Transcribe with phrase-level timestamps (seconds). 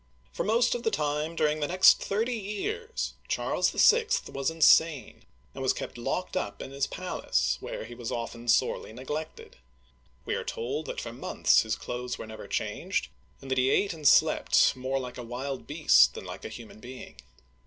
[0.33, 4.07] For most of the time during the next thirty years, Charles VI.
[4.29, 8.93] was insane, and was kept locked up in his palace, where he was often sorely
[8.93, 9.57] neglected;
[10.25, 13.09] we are told that for months his clothes were never changed,
[13.43, 16.79] and that he ate and slept more like a wild beast than like a human
[16.79, 17.17] being.